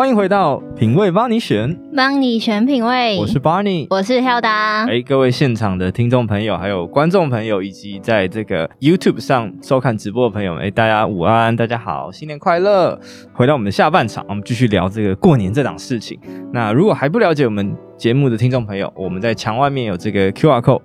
[0.00, 3.18] 欢迎回到品味帮你选，帮你选品味。
[3.18, 4.88] 我是 Barney，我是 Hilda。
[4.88, 12.98] 哎，各位现场的听众朋友，还有观众朋友，以及在这个 YouTube 上收看直播的朋友们，哎，大家午安，大家好，新年快乐！
[13.34, 16.18] 回到我们的下半场，我们继续聊这个过年这档事情。
[16.50, 20.80] 那如果还不了解我们节目的听众朋友，我们在墙外面有这个 QR code。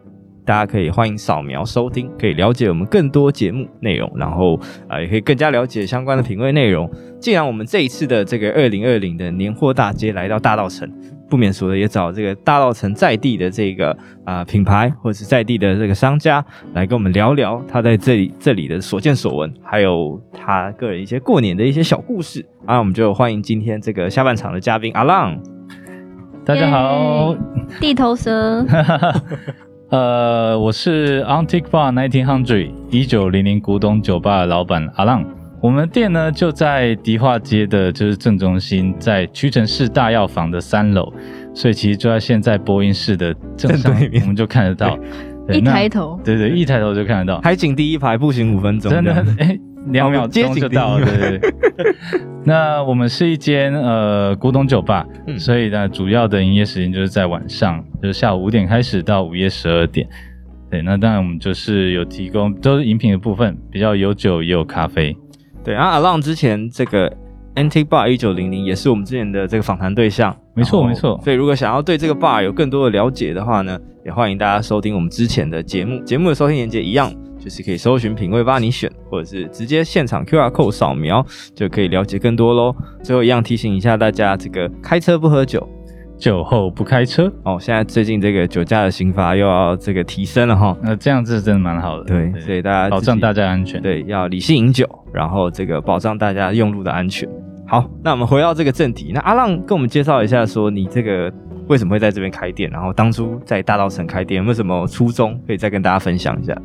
[0.46, 4.56] 大家可以欢迎扫描收听，可以了解我们更多节目内容，然后
[4.88, 6.88] 啊、呃，也可以更加了解相关的品味内容。
[7.20, 10.88] 既然我们这一次的这个二零二零的年货大街来到大稻城，
[11.28, 13.90] 不免俗的也找这个大稻城在地的这个
[14.24, 22.46] 啊、呃、品牌，或者是在地的这个商家来跟我们聊聊他在这里这里的所见所闻，还有他个人一些过年的一些小故事。
[22.68, 25.36] 啊，我们就欢迎今天这个下半场的嘉宾阿浪。
[26.46, 27.36] 大家好，
[27.80, 28.64] 地头蛇。
[29.90, 35.24] 呃，我是 Antique Bar Nineteen Hundred 一九零零古董酒吧的老板阿浪。
[35.62, 41.14] 我们店呢就在迪化街的，就是正中心，在屈臣氏大药房的三楼，
[41.54, 44.98] 所以其实就在现在播音室的正上面，我们就看得到。
[45.50, 47.40] 一抬头，对对，一抬头就看得到。
[47.42, 48.92] 海景第一排，步行五分钟。
[48.92, 49.60] 真的，哎。
[49.88, 51.54] 两秒钟就到了，对对对。
[52.46, 60.08] 那我们是一间呃古董酒吧，嗯、所以呢，主要的营业时间就是在晚上，就是下午五点开始到午夜十二点。
[60.70, 65.16] 对，那当然我们就是有提供都是饮品的部分，比较有酒也有咖啡。
[65.64, 67.12] 对，啊，阿浪之前这个
[67.56, 71.20] Antique Bar 一九零零也是我们之前的这个访谈对象，没错没错。
[71.24, 77.12] 所以如果想要对这个 bar 有更多的了解的话呢，也欢迎大家收听我们之前的节目，节目的收听链接一样。
[77.46, 82.76] 就是可以搜寻品味帮你选，或者是直接现场 QR code 扫描就可以了解更多喽。
[83.04, 85.70] 最后一样提醒一下大家，这个开车不喝酒，
[86.18, 87.60] 酒后不开车哦。
[87.60, 92.06] 现在最近这个酒驾的刑罚又要这个提升了哈，那这样子真的蛮好的。
[92.06, 97.30] 对，对所以大家保障大家安全，对，要理性饮酒，然后这个保障大家用路的安全。
[97.68, 101.32] 好，那我们回到这个正题，那阿浪跟我们介绍一下，说你这个
[101.68, 106.56] 为什么会在这边开店，然后当初在大稻城开店有没有什么初衷，可以再跟大家分享一下。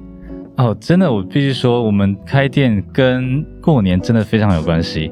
[0.60, 5.10] 哦，真的，我必须说，我们开店跟过年真的非常有关系。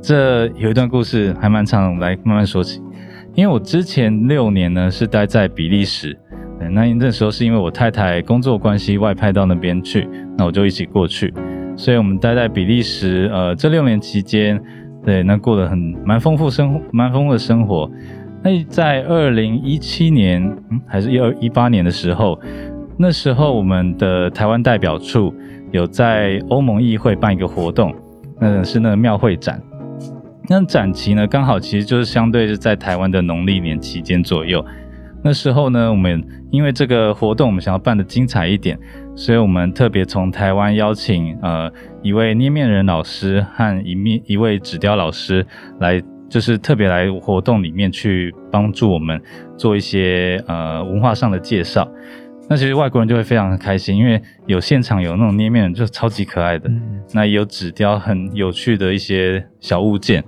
[0.00, 2.80] 这有一段故事，还蛮长，来慢慢说起。
[3.34, 6.18] 因为我之前六年呢是待在比利时，
[6.72, 11.34] 那那时候是因为我太太工作关系外派到那边去，那我就一起过去。
[11.76, 14.58] 所以我们待在比利时，呃，这六年期间，
[15.04, 17.90] 对，那过得很蛮丰富生活，蛮丰富的生活。
[18.42, 22.40] 那在二零一七年，嗯，还是一二一八年的时候。
[23.00, 25.32] 那时候，我们的台湾代表处
[25.70, 27.94] 有在欧盟议会办一个活动，
[28.40, 29.62] 那是那个庙会展。
[30.48, 34.64] 那展期呢，刚好其实就是相对是在台湾的农历年期间左右。
[35.22, 38.76] 那时候呢，我们因为这个活动，我们想要办得精彩一点，
[39.14, 41.70] 所以我们特别从台湾邀请呃
[42.02, 45.46] 一位捏面人老师和一面一位纸雕老师
[45.78, 49.20] 来，就是特别来活动里面去帮助我们
[49.56, 51.88] 做一些呃文化上的介绍。
[52.50, 56.66] 那其实外国人就会非常的开心，因为有现场有那种捏面人，就超级可爱的。
[56.70, 60.24] 嗯、那也有纸雕很有趣的一些小物件。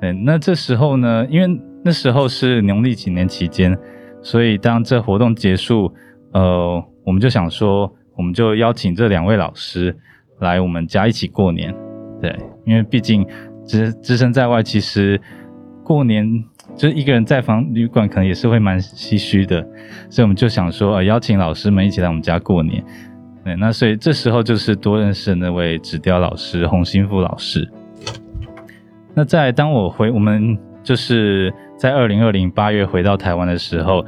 [0.00, 3.78] 嗯，那这时候呢，因为那时候是农历几年期间，
[4.20, 5.94] 所以当这活动结束，
[6.32, 9.96] 呃，我们就想说，我们就邀请这两位老师
[10.40, 11.72] 来我们家一起过年。
[12.20, 13.24] 对，因为毕竟
[13.64, 15.20] 只只身在外，其实
[15.84, 16.44] 过年。
[16.78, 19.60] 就一个人在房旅馆，可能也是会蛮唏嘘的，
[20.08, 22.82] 所以我们就想说，呃，邀请老师们一起来我们家过年。
[23.44, 27.68] 对，那所以这时候就是多认识那位纸雕老师洪新富老师。
[29.12, 34.04] 那在当我回我们就是在二零二零八月回到台湾的时候，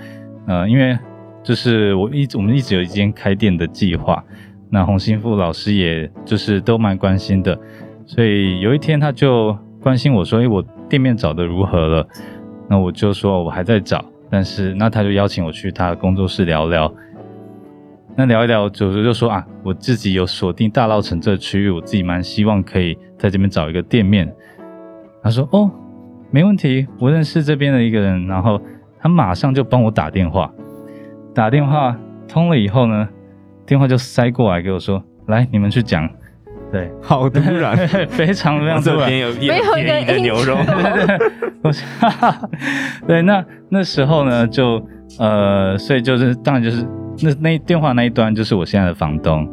[0.47, 0.97] 呃，因为
[1.43, 4.23] 就是我一直我们一直有一间开店的计划，
[4.71, 7.59] 那洪新富老师也就是都蛮关心的，
[8.07, 12.07] 所以有一天他就关心我说，诶，我店面找的如何了？
[12.71, 16.95] 那我就说，我还在找，但是那他就邀请我去他的工作室聊聊。
[18.15, 24.33] 那聊一聊，就就说啊，我自己有锁定大稻城这区域，我自己蛮希望可以在这边找一个店面。
[25.21, 25.69] 他说哦，
[26.31, 28.61] 没问题，我认识这边的一个人，然后
[29.01, 30.49] 他马上就帮我打电话。
[31.35, 33.09] 打电话通了以后呢，
[33.67, 36.09] 电话就塞过来给我说，来，你们去讲。
[36.73, 37.77] 对， 好突然，
[38.09, 40.57] 非常非常突然，这边有便宜的牛肉。
[43.07, 44.85] 对，那那时候呢，就
[45.19, 46.87] 呃，所以就是当然就是
[47.23, 49.47] 那那电话那一端就是我现在的房东，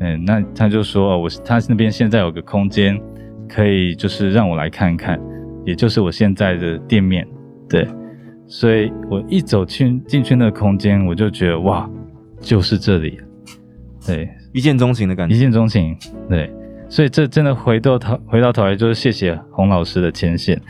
[0.00, 3.00] 嗯，那他就说我他那边现在有个空间，
[3.48, 5.18] 可以就是让我来看看，
[5.64, 7.26] 也就是我现在的店面，
[7.68, 7.88] 对，
[8.46, 11.88] 所以我一走进进去那个空间，我就觉得哇，
[12.40, 13.18] 就是这里，
[14.06, 15.96] 对，一见钟情的感觉，一见钟情，
[16.28, 16.52] 对。
[16.88, 20.60] 所以这真的回到头回到头来就是谢谢洪老师的牵线，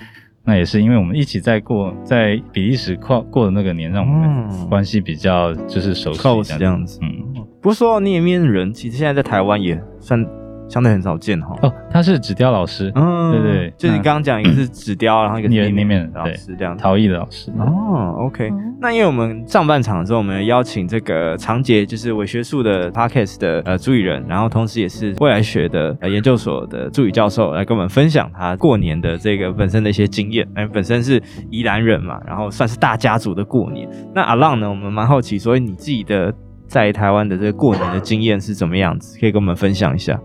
[0.45, 6.99] 那也是因为我们一起在过在比利时跨过的那个年，让我们关系比较就是熟悉这样子。
[7.03, 7.25] 嗯，
[7.63, 10.27] 不过说到那面人，其实现在在台湾也算。
[10.69, 11.57] 相对很少见哈。
[11.63, 17.51] 哦，他是纸雕老师，嗯，对对，就是你刚刚讲一个是纸雕，然后一个捏面老师这样，陶艺的老师。
[17.59, 18.51] 哦，OK。
[18.81, 30.47] 那因为我们上半场的时候，我们邀请这个长杰，就是伪学术的 Podcast 的呃主理人，然后同时也是未来学的呃研究所的助理教授，来跟我们分享他过年的这个本身的一些经验。
[30.55, 33.89] 哎，本身是宜兰人嘛，然后算是大家族的过年。
[34.15, 36.33] 那阿浪呢，我们蛮好奇，所以你自己的
[36.69, 39.19] 在台湾的这个过年的经验是怎么样子？
[39.19, 40.17] 可以跟我们分享一下。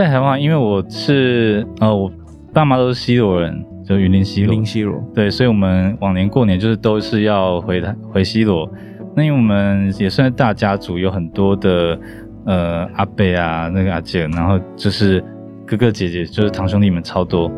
[0.00, 2.10] 在台湾，因为我是呃，我
[2.54, 4.54] 爸妈都是西罗人，就云林西罗。
[4.54, 4.98] 云林西罗。
[5.14, 8.66] 对，所以我们往年过年就是都是要回台回西罗。
[9.14, 12.00] 那因为我们也算是大家族，有很多的
[12.46, 15.22] 呃阿伯啊，那个阿姐，然后就是
[15.66, 17.52] 哥哥姐姐，就是堂兄弟们超多，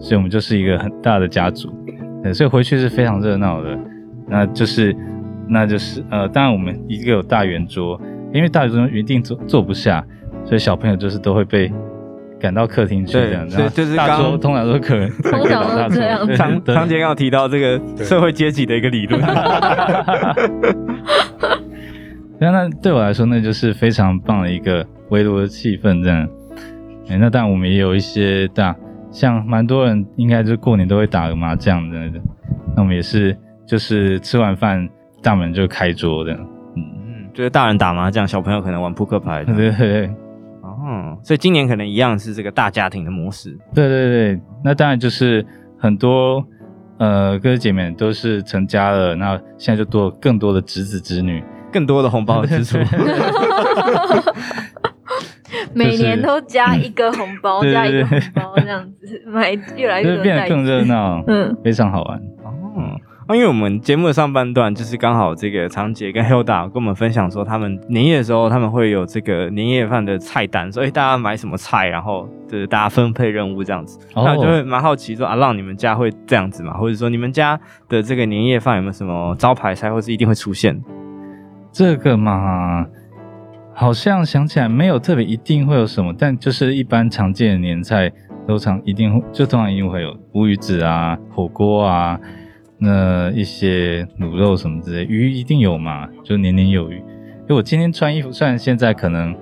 [0.00, 1.72] 所以我们就是一个很大的家族。
[2.24, 3.78] 对，所以回去是非常热闹的。
[4.28, 4.92] 那就是，
[5.48, 8.00] 那就是呃，当然我们一个有大圆桌，
[8.32, 10.04] 因为大圆桌一定坐坐不下。
[10.44, 11.72] 所以小朋友就是都会被
[12.40, 16.26] 赶到客厅去这样，对，就是刚刚通常都可能 通常都这样。
[16.36, 19.20] 长长洁刚刚提到这个社会阶级的一个理论，
[22.38, 26.28] 那那对我来说，那就是非常棒的一个围炉的气氛这样。
[27.08, 28.74] 哎，那当然我们也有一些大，
[29.10, 32.20] 像蛮多人应该就过年都会打个麻将之类的。
[32.76, 33.36] 那我们也是，
[33.66, 34.88] 就是吃完饭
[35.22, 36.32] 大门就开桌的。
[36.32, 37.28] 嗯嗯。
[37.32, 39.44] 就是大人打麻将，小朋友可能玩扑克牌。
[39.44, 40.10] 对对对，
[40.84, 43.56] 哦，所以今年可能一样是这个大家庭的模式。
[43.74, 45.44] 对对对，那当然就是
[45.78, 46.44] 很多
[46.98, 51.42] 呃哥哥姐妹都是成家了，那现在就多更多的侄子侄女，
[51.72, 52.78] 更多的红包支出。
[55.72, 62.20] 每年都加一个红包，加一个红包这样子，买越来越多，变得更热闹，嗯，非常好玩。
[63.30, 73.98] 因为我们节目的上半段就是刚好这个长姐跟 Hilda 跟我们分享说，他们年夜的时候他们会有这个年夜饭的菜单，所以大家买什么菜，然后就是大家分配任务这样子。
[74.12, 74.26] Oh.
[74.26, 76.74] 那我就会蛮好奇说，阿浪你们家会这样子吗？
[76.74, 80.78] 或者说你们家的这个年夜饭有没有什么招牌菜，或是一定会出现？
[81.72, 82.86] 这个嘛，
[83.72, 88.12] 好像想起来没有特别一定会有什么，但就是一般常见的年菜
[88.46, 92.20] 都常一定会，就通常一定会有乌鱼子啊、火锅啊。
[92.78, 96.96] 那一些卤肉什么之类，鱼一定有嘛，就年年有余。
[96.96, 99.36] 因为我今天穿衣服，虽然现在可能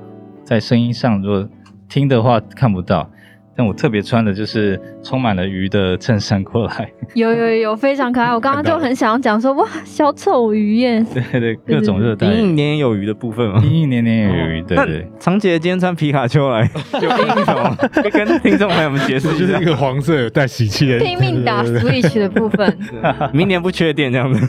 [0.45, 1.49] 在声音上如果
[1.89, 3.11] 听的话看不到。
[3.57, 8.33] 但我特别穿的就是充满了鱼的衬衫过来， 有有有，非常可爱。
[8.33, 11.05] 我刚刚就很想要讲说，哇，小丑鱼耶！
[11.13, 14.63] 对对，各种热带，年年有余的部分嘛，年年年有余。
[14.63, 17.77] 对对，长姐今天穿皮卡丘来， 就拼什么？
[18.11, 22.79] 跟听众朋友们解释，就是一个黄色有带喜气的，拼命打 Switch 的部分，
[23.33, 24.49] 明年不缺电这样子。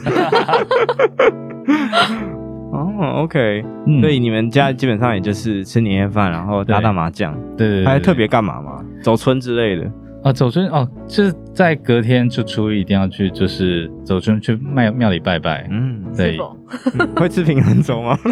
[2.98, 8.82] 哦，OK，嗯，所以你们家基本上也就是吃年夜饭，然后打打麻将，对对，还特别干嘛吗？
[9.02, 9.90] 走村之类的
[10.22, 10.32] 啊？
[10.32, 15.66] 走村哦，就是在隔天就初一一定要去，就是走村去庙庙里拜拜。
[15.70, 16.38] 嗯，对，
[17.16, 18.16] 会吃平安粥吗？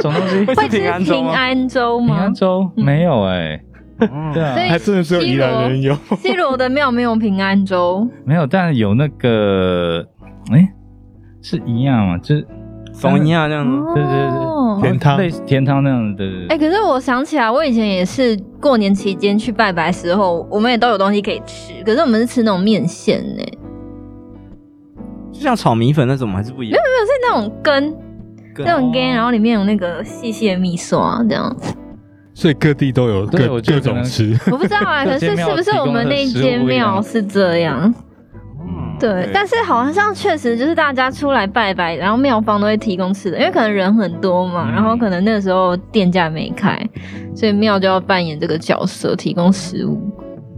[0.00, 0.44] 什么东西？
[0.46, 1.30] 会吃平安粥吗？
[1.30, 2.06] 平安粥吗？
[2.06, 3.60] 平安粥没有哎，
[4.32, 5.94] 对啊，还真的是有宜兰人有。
[6.16, 10.04] 西罗的庙没有平安粥，没有，但有那个，
[10.52, 10.68] 哎，
[11.42, 12.18] 是一样吗？
[12.18, 12.46] 就是。
[12.92, 16.24] 松一样这样子，对对对，甜汤类似甜汤那样的。
[16.48, 21.72] 哎，可是我想起来，我以前也是过年期间去拜拜的时候，我们也都有东西可以吃。
[21.84, 23.42] 可是我们是吃那种面线呢，
[25.32, 26.36] 就像炒米粉那种吗？
[26.36, 26.72] 还是不一样？
[26.72, 27.94] 没有没有，是那种根，
[28.58, 31.56] 那种根，然后里面有那个细细的米刷这样。
[32.34, 34.34] 所以各地都有各各种吃。
[34.50, 37.94] 我不知道啊，可是是不是我们那间庙是这样？
[39.00, 46.78] 对，但是好像确实就是大家出来拜拜，然后庙方都会提供吃的，因为可能人很多嘛，然后可能那个时候店家没开，
[47.34, 50.00] 所以庙就要扮演这个角色，提供食物。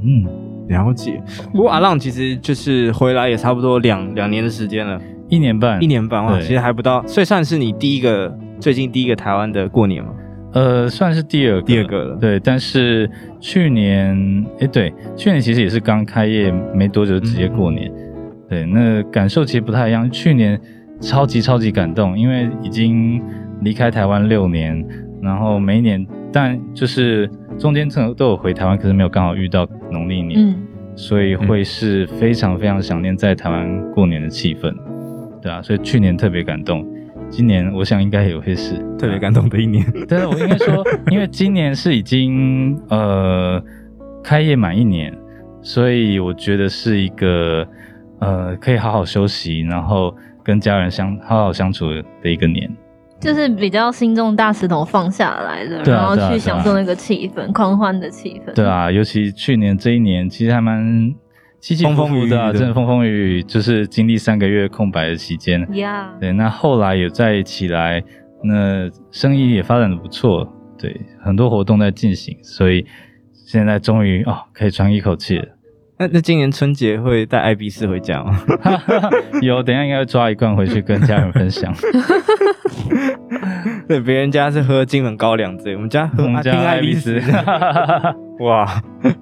[0.03, 0.27] 嗯，
[0.69, 1.19] 了解。
[1.53, 5.01] 不过阿浪其实就是回来也差不多两两年的时间了，
[5.31, 10.11] 一年半，一年半哇，其实还不到，所以算是你第一个最近第一个台湾的过年吗？
[10.53, 12.17] 呃，算是第二个第二个了。
[12.21, 13.11] 对，但是
[13.41, 17.91] 去年，哎，对，去年其实也是刚开业没多久，直接过年。
[17.91, 18.04] 嗯
[18.55, 20.09] 对，那感受其实不太一样。
[20.09, 20.57] 去年
[21.01, 23.21] 超级超级感动，因为已经
[23.63, 24.87] 离开台湾六年，
[25.21, 30.55] 然后每一年，但就是中间曾都有回台湾，可是没有刚好遇到农历年，嗯，
[30.95, 34.73] 所以会是非常非常想念在台湾过年的气氛，
[35.43, 36.87] 对啊，所以去年特别感动，
[37.29, 39.85] 今年我想应该也会是特别感动的一年。
[40.07, 43.61] 但是我应该说，因为今年是已经呃
[44.23, 45.13] 开业满一年。
[45.67, 47.67] 所以我觉得是一个
[48.25, 51.91] 呃可以好好休息，然后跟家人相好好相处
[52.23, 52.71] 的一个年。
[53.21, 58.53] 就是比较心中大石头放下来的，然后去享受那个气氛，狂欢的气氛。
[58.53, 61.15] 对啊，尤其去年这一年，其实还蛮
[61.59, 65.67] 起起伏伏的，啊，真的风风雨雨，就是经历三个月空白的期间。
[65.77, 68.03] 呀，对，那后来有再起来，
[68.43, 72.85] 那生意也发展的不错，对，很多活动在进行，所以
[73.33, 75.47] 现在终于哦可以喘一口气了。
[75.97, 78.41] 那那今年春节会带艾比斯回家吗？
[79.43, 81.73] 有，等一下应该会抓一罐回去跟家人分享。
[83.89, 87.21] 对，别人家是喝金门高粱醉，我们家喝拼艾比斯。
[88.41, 88.67] 哇，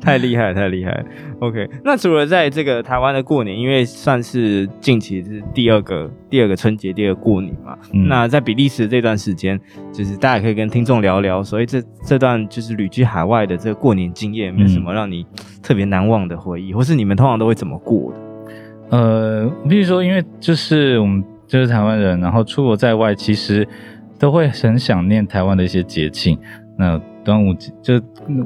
[0.00, 1.04] 太厉害了，太厉害了。
[1.40, 7.76] OK，那除了在这个台湾的过年，因为算是近期是第二个第二个春节，第二个过年嘛。
[7.92, 9.60] 嗯、那在比利时这段时间，
[9.92, 15.26] 就是大家可以跟听众聊聊，所以这这段就是旅居海外的这个过年经验，有没有什么让你
[15.62, 18.18] 特别难忘的回忆，或是你们通常都会怎么过的？
[18.96, 23.68] 呃，比如说，因为就是我们就是台湾人，然后出国在外，其实
[24.22, 26.38] 都会很想念台湾的一些节庆。
[26.78, 28.00] 那端午节就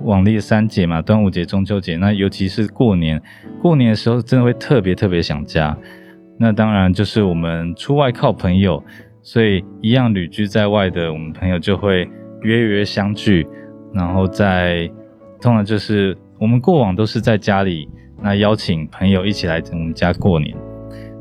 [0.04, 3.22] 往例三节嘛，端午节、中秋节，那尤其是过年，
[3.60, 5.76] 过年的时候真的会特别特别想家。
[6.38, 8.82] 那当然就是我们出外靠朋友，
[9.20, 12.08] 所以一样旅居在外的我们朋友就会
[12.40, 13.46] 约约相聚，
[13.92, 14.90] 然后在
[15.42, 17.86] 通常就是我们过往都是在家里，
[18.22, 20.56] 那邀请朋友一起来我们家过年。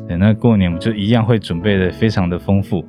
[0.08, 2.86] 对，那过年我们就一样会准备的非常的丰富，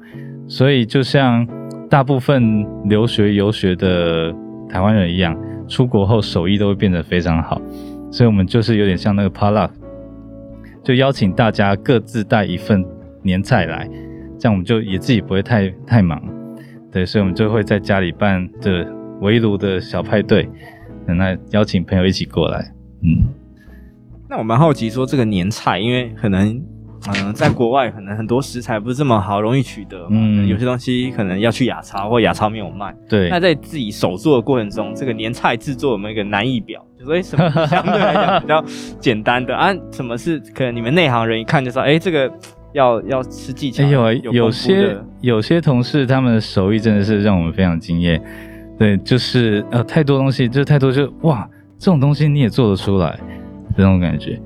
[0.49, 1.47] 所以就像。
[1.89, 4.35] 大部分留学游学的
[4.69, 5.39] 台湾人一样，
[5.69, 7.63] 出国后手艺都会变得非常好，
[8.11, 9.71] 所以我们就是有点像那个 potluck，
[10.83, 12.85] 就邀请大家各自带一份
[13.23, 13.89] 年菜来，
[14.37, 16.21] 这样我们就也自己不会太太忙，
[16.91, 18.85] 对，所以我们就会在家里办的
[19.21, 20.49] 围炉的小派对，
[21.07, 22.73] 那邀请朋友一起过来，
[23.05, 23.29] 嗯，
[24.29, 26.61] 那我蛮好奇说这个年菜，因为可能。
[27.15, 32.95] 嗯，在国外可能很多食材不是这么好容易取得，嗯，有些东西可能要去亚超或亚超没有卖。
[33.09, 36.85] 对，那在自己手做的过程中，这个年菜制作有没有一个难易表？
[36.99, 38.65] 就说什么相对来讲比较
[38.99, 39.75] 简单的 啊？
[39.93, 42.31] 什么是可能你们内行人一看就知道，哎、欸，这个
[42.73, 43.85] 要要吃技巧。
[43.85, 48.21] 有有，有些有些同事他们的手艺真的是让我们非常惊艳。
[48.79, 51.49] 对，就是呃太多东西，就是太多就哇，
[51.79, 53.19] 这种东西你也做得出来，
[53.77, 54.41] 这种感觉。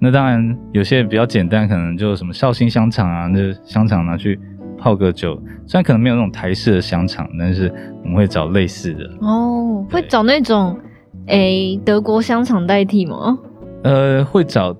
[0.00, 4.38] 那当然，有些比较简单，可能就什么绍兴香肠啊，那香肠拿去
[4.78, 5.34] 泡个酒，
[5.66, 7.72] 虽然可能没有那种台式的香肠，但是
[8.04, 9.10] 我们会找类似的。
[9.20, 10.78] 哦，会找那种
[11.26, 13.36] 诶、欸、德国香肠代替吗？
[13.82, 14.72] 呃，会找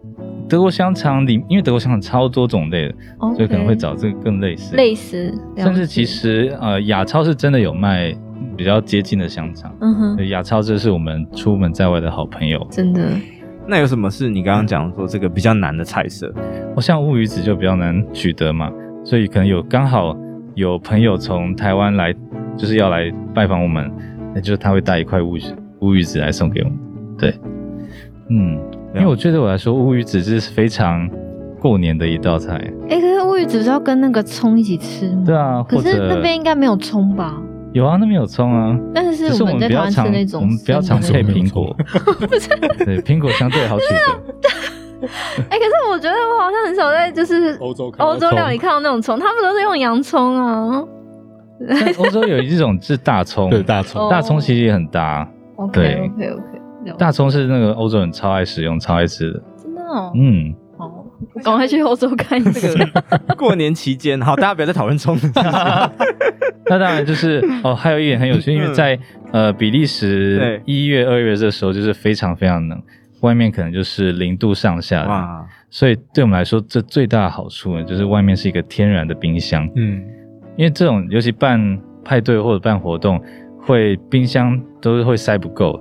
[0.49, 4.77] 德国香肠里，因为德国香肠超多种类的，okay, 所以可能会找这个更类似。
[4.77, 8.17] 类似，甚至其实呃亚超是真的有卖
[8.57, 9.75] 比较接近的香肠。
[9.81, 13.03] 嗯哼，亚超这是我们出门在外的好朋友，真的。
[13.71, 16.33] 那有什么是你刚刚讲说这个比较难的菜色？
[16.75, 18.73] 我像乌鱼子就比较难取得嘛，
[19.05, 20.17] 所以可能有刚好
[20.55, 22.11] 有朋友从台湾来，
[22.57, 23.93] 就是要来拜访我们，
[24.35, 25.43] 那就是他会带一块乌鱼
[25.81, 26.79] 乌鱼子来送给我们。
[27.19, 27.35] 对，
[28.31, 28.59] 嗯，
[28.95, 31.07] 因为我觉得我来说乌鱼子是非常
[31.61, 32.55] 过年的一道菜。
[32.89, 35.23] 哎、欸，可是乌鱼子是要跟那个葱一起吃吗？
[35.27, 37.39] 对啊，可是那边应该没有葱吧？
[37.73, 41.77] 有啊，那边有葱啊，但是是我们在台湾吃那种，我们不要常配苹果，
[42.85, 44.49] 对，苹果相对好取得。
[45.49, 50.85] 哎、欸，可是我觉得我好像很少在就是欧洲欧洲料理看到那种葱，他们都是用洋葱啊。
[51.99, 55.29] 欧洲有一种是大葱，对，大葱，大葱其实也很搭。
[55.57, 59.41] Oh, 对，OK OK OK，大葱是那个欧洲人超爱使用、超爱吃的。
[59.63, 60.55] 真的哦，嗯。
[61.45, 62.77] 赶快去欧洲看一次。
[63.37, 65.17] 过年期间，好，大家不要再讨论葱。
[66.71, 68.99] 那当然就是哦，还有一点很有趣，因为在
[69.33, 72.83] 呃比利时一月、二月这时候就是非常非常冷，
[73.21, 75.09] 外面可能就是零度上下的。
[75.09, 75.47] 哇！
[75.71, 79.69] 所以对我们来说，这最大的好处呢，就是外面是一个天然的冰箱。
[79.77, 80.03] 嗯，
[80.57, 83.21] 因为这种尤其办派对或者办活动，
[83.61, 85.81] 会冰箱都是会塞不够，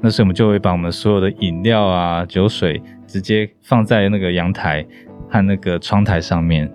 [0.00, 2.82] 那所以我们就会把我们所有的饮料啊、酒水。
[3.14, 4.84] 直接放在那个阳台
[5.30, 6.68] 和那个窗台上面，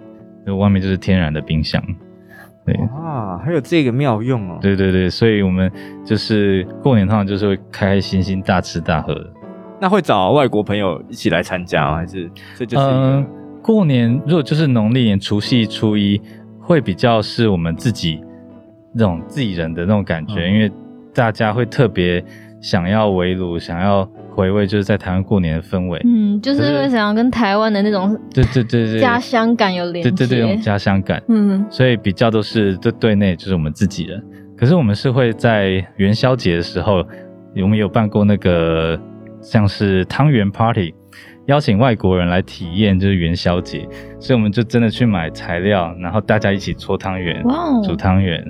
[0.46, 1.84] 就外面就是天然的冰箱。
[2.66, 4.58] 对啊，还有这个妙用哦。
[4.62, 5.70] 对对对，所以我们
[6.06, 9.14] 就是过年通常就是会开开心心大吃大喝。
[9.82, 11.98] 那会找外国朋友一起来参加吗？
[11.98, 12.86] 还是这就是？
[12.86, 13.28] 嗯，
[13.62, 16.22] 过年如果就是农历年除夕初一，
[16.62, 18.24] 会比较是我们自己
[18.94, 20.72] 那种自己人的那种感觉，嗯、因为
[21.14, 22.24] 大家会特别
[22.62, 24.10] 想要围炉，想要。
[24.32, 29.02] 回味就是在台湾过年的氛围，嗯，就是会想要跟台湾的那种对对对对。
[29.02, 34.24] 家乡感有连接，对对对，那种家乡感，嗯，所以比较都是对对内就是我们自己人，
[34.56, 37.06] 可是我们是会在元宵节的时候，
[37.62, 38.98] 我们有办过那个
[39.42, 40.94] 像是汤圆 party，
[41.48, 43.86] 邀请外国人来体验就是元宵节，
[44.22, 48.42] 所以我们就真的去买材料，然后大家一起搓汤圆，哇，煮汤圆。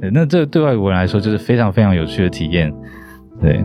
[0.00, 2.72] 对，那这对外国人来说就是非常非常有趣的体验。
[3.42, 3.64] 对，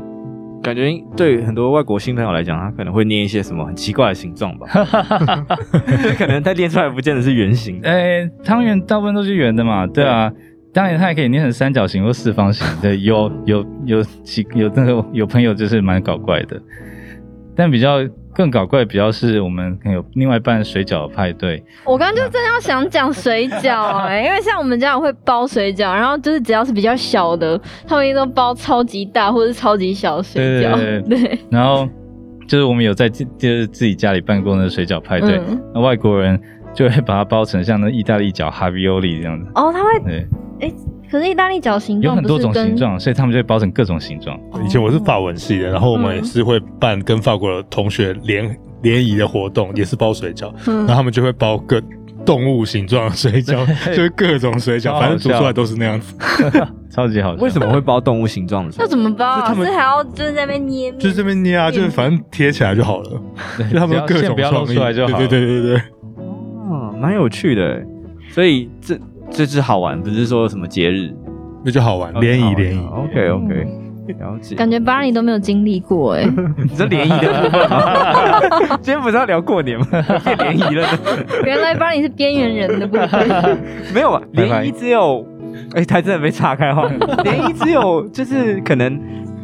[0.63, 4.67] 感觉对很多外国新朋友来讲，他可能会捏一些什么很奇怪的形状吧，
[6.03, 7.79] 就 可能他捏出来不见得是圆形。
[7.84, 10.29] 哎、欸，汤圆大部分都是圆的嘛，对啊。
[10.29, 10.38] 对
[10.74, 12.67] 当然，它也可以捏成三角形或四方形。
[12.79, 16.62] 对，有有有几有那个有朋友就是蛮搞怪的，
[17.55, 17.98] 但比较
[18.38, 21.63] 更搞怪，比较是我们有另外办水饺派对。
[21.84, 30.75] 我刚刚就正要想讲水饺哎、欸， 因为像我们家也会包水饺，然后就是只要是比较小的，他们一都包超级大或者是超级小的水饺。
[30.75, 31.89] 对，对，对，对，然后
[32.48, 36.39] 就是我们有在就是自己家里办过那个水饺派对，嗯、那外国人
[36.75, 39.51] 就会把它包成像那意大利饺 Ravioli 这样子。
[39.56, 40.27] 哦，他会对。
[40.59, 40.71] 哎，
[41.11, 44.39] 可是意大利饺形状有很多种形状，所以他们就会包成各种形状。
[44.65, 51.81] 以前我是法文系的，然后我们也是会办跟法国的同学联联谊的活动，也是包水饺，然后他们就会包各
[52.25, 56.15] 动物形状的水饺，就是各种水饺，反正煮出来都是那样子，
[56.89, 57.43] 超级好笑。
[57.43, 58.75] 为什么会包动物形状的？
[58.79, 59.43] 那怎么包啊？
[59.47, 63.11] 他们还要就是在那边捏，就是这边捏啊，就是反正贴起来就好了。
[63.71, 65.81] 就他们各种创意，对对对对对。
[66.17, 67.81] 哦，蛮有趣的，
[68.31, 68.99] 所以这。
[69.29, 71.13] 这是好玩，不是说什么节日，
[71.63, 72.13] 那就好玩。
[72.19, 73.67] 联谊联谊，OK OK，
[74.19, 74.55] 了解。
[74.55, 76.24] 感觉巴尼都没有经历过哎，
[76.57, 78.77] 你说联谊的部分吗？
[78.81, 79.86] 今天不是要聊过年吗？
[80.24, 80.88] 变联谊了。
[81.46, 83.57] 原来巴尼是边缘人的部分。
[83.93, 85.25] 没有啊，联谊只有，
[85.75, 86.89] 哎，他真的被岔开话。
[87.24, 89.00] 联谊只有就是可能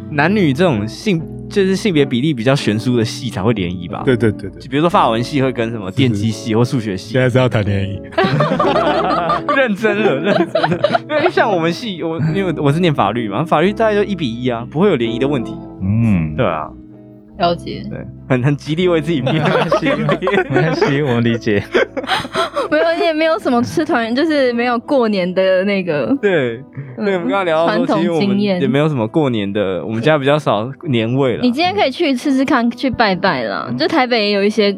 [0.09, 1.21] 男女这种性。
[1.53, 4.01] 就是性别比例比较悬殊的系才会联谊吧？
[4.03, 7.13] 对对对对，比如说法文系会跟什么电机系或数学系。
[7.13, 8.01] 现在是要谈联谊，
[9.55, 10.99] 认真了，认真了。
[11.09, 15.53] 因为像我们系，我因为我是念法律嘛，法律大概就一比一啊，不会有联谊的问题。
[15.81, 16.67] 嗯，对啊。
[17.39, 17.99] 了解，对，
[18.29, 19.33] 很很极力为自己辩
[19.79, 19.95] 解，
[20.49, 21.63] 没关系，我理解。
[22.71, 26.07] 没有，也没有什么吃团圆，就是没有过年的那个。
[26.21, 26.57] 对，
[26.97, 31.41] 对，我们刚刚聊到说，其实我们也没有什么过年的，我们家比较少年味了。
[31.43, 33.71] 你今天可以去试试看，去拜拜啦。
[33.77, 34.75] 就台北也有一些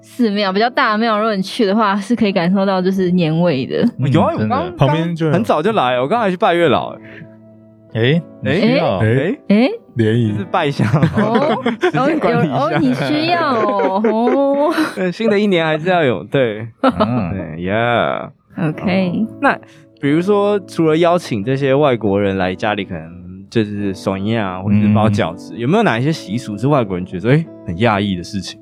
[0.00, 3.84] 寺庙，比较大的庙，如果你去的话，是可以感受到就是年味的。
[4.12, 6.94] 有啊，我刚旁边就很早就来，我刚才去拜月老。
[7.94, 8.60] 哎哎
[9.00, 9.70] 哎哎。
[9.98, 10.32] 联谊。
[10.32, 12.02] 是拜香哦， 有
[12.50, 14.72] 哦，你需要哦，哦，
[15.12, 19.26] 新的一年还是要有对，对呀，OK。
[19.42, 19.58] 那
[20.00, 28.58] 比如说，除了邀请这些外国人来家里，可能就是送宴啊，或者是包饺子，有没有哪一些习俗是外国人觉得哎很讶异的事情？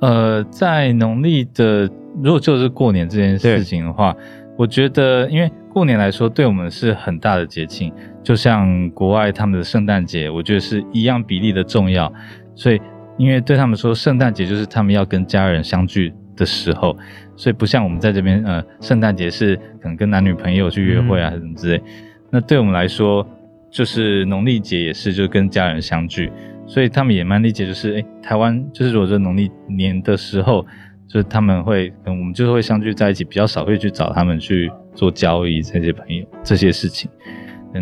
[0.00, 1.88] 呃，在农历的，
[2.22, 4.14] 如果就是过年这件事情的话，
[4.56, 7.92] 我觉得，因为过年来说，对我们是很大的节庆。
[8.22, 12.10] 就像国外他们的圣诞节，我觉得是一样比例的重要。
[12.54, 12.80] 所以，
[13.18, 16.96] 因为对他们说，圣诞节就是他们要跟家人相聚的时候，
[17.34, 21.82] 所以不像我们在这边，呃，圣诞节是可能跟男女朋友去约会啊，什么之类。
[22.30, 23.26] 那对我们来说，
[23.68, 26.30] 就是农历节也是就跟家人相聚，
[26.68, 30.64] 所以他们也蛮理解，就是诶，台湾就是如果说农历年的时候，
[31.08, 37.10] 就是他们会，我们就会相聚在一起，比较少会去找他们去做交易这些朋友这些事情。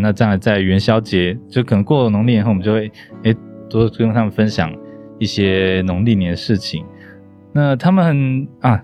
[0.00, 2.90] 那这样在元宵节，就可能过了农历年后，我们就会
[3.24, 3.36] 诶
[3.68, 4.74] 多跟他们分享
[5.18, 6.84] 一些农历年的事情。
[7.52, 8.82] 那他们很啊，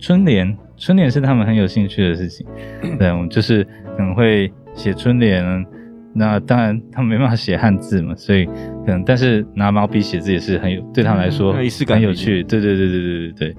[0.00, 2.44] 春联，春联是他们很有兴趣的事情。
[2.98, 3.62] 对，我们就是
[3.96, 5.64] 可能会写春联。
[6.12, 12.42] 那当然他们没办法写汉字嘛，所以可能但是拿毛笔写字也是很有，对他们来说很有趣。
[12.42, 13.56] 对对对对对对对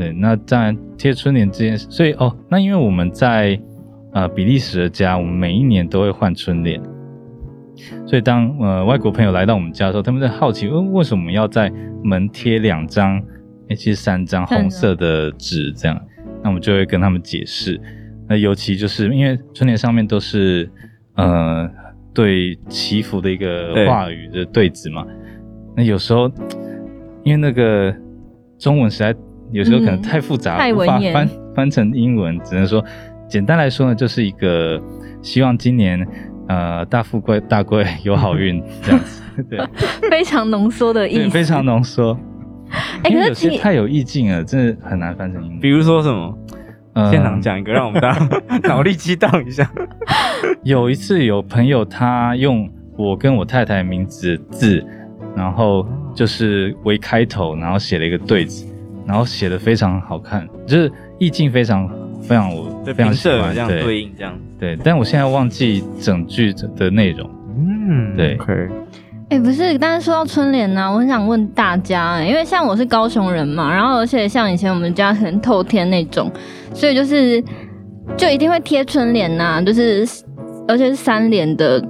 [0.00, 0.12] 对。
[0.12, 3.60] 那当然贴春联这件事，所以哦，那因为我们在。
[4.12, 6.82] 啊、呃，比利时的家，我们每一年都会换春联，
[8.08, 13.22] 所以当呃外国朋友来到我们家的时候，他们在好奇，为为什么要在门贴两张，
[13.68, 15.96] 诶其实三张红色的纸这样，
[16.42, 17.80] 那我们就会跟他们解释。
[18.28, 20.68] 那尤其就是因为春联上面都是
[21.14, 21.70] 呃
[22.12, 25.06] 对祈福的一个话语的对子嘛，
[25.76, 26.28] 那有时候
[27.22, 27.94] 因为那个
[28.58, 29.14] 中文实在
[29.52, 32.84] 有时候可能太复杂，嗯、无法翻翻成英文，只能说。
[33.28, 34.82] 简单来说呢，就是一个
[35.22, 36.04] 希望今年
[36.48, 39.60] 呃大富贵大贵有好运 这样子，对，
[40.10, 42.18] 非常浓缩的意思，非常浓缩。
[43.04, 45.60] 哎、欸，可是有些太有意境了，真的很难翻成英文。
[45.60, 46.36] 比如说什么？
[47.08, 48.28] 现场讲一个，让我们大家
[48.68, 49.70] 脑力激荡一下。
[50.64, 54.84] 有一次有朋友他用我跟我太太名字的字，
[55.36, 55.86] 然后
[56.16, 58.66] 就是为开头，然后写了一个对子，
[59.10, 61.90] 然后写的非常好看，就是意境非常。
[62.22, 67.28] 非常我非常喜欢这样对应这样对，但我现在忘记整句的内容。
[67.56, 68.36] 嗯，对。
[68.36, 68.52] OK，
[69.30, 76.30] 哎、欸，不是，但是说到春联呢、啊，我很想问大家、欸，因为像我是高雄人嘛，然后而且像以前我们家很透天那种，
[76.74, 77.42] 所以就是
[78.18, 80.06] 就一定会贴春联呐、啊，就是
[80.68, 81.82] 而且是三联的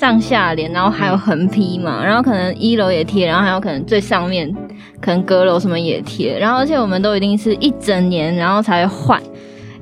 [0.00, 4.50] 上下联，然后还有横批嘛，然后可能一楼也贴，然后还有可能最上面
[4.98, 9.22] 可能阁楼什么也贴，然后而且我们都一定是一整年然后才会换。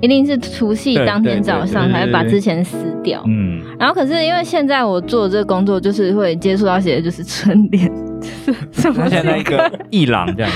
[0.01, 7.85] 一定是除夕当天早上才会把之前撕掉，嗯，然后可是因为现在我做的这个工作就是会接触到写的就是春联，
[8.71, 10.53] 是而且那个一郎这样。